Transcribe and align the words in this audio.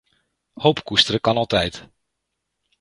Hoop 0.53 0.81
koesteren 0.83 1.21
kan 1.21 1.37
altijd. 1.37 1.89